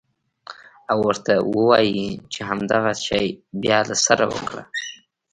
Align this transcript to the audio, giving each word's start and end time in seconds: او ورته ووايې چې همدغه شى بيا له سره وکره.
او 0.91 0.97
ورته 1.07 1.33
ووايې 1.53 2.09
چې 2.33 2.39
همدغه 2.49 2.91
شى 3.07 3.23
بيا 3.61 3.79
له 3.89 3.95
سره 4.05 4.23
وکره. 4.33 4.63